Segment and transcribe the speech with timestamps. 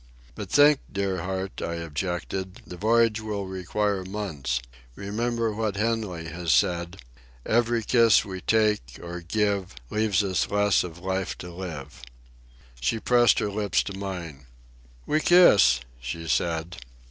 [0.33, 2.63] "But think, dear heart," I objected.
[2.65, 4.59] "The voyage will require months.
[4.95, 6.97] Remember what Henley has said:
[7.45, 12.01] 'Every kiss we take or give leaves us less of life to live.'"
[12.79, 14.47] She pressed her lips to mine.
[15.05, 16.77] "We kiss," she said.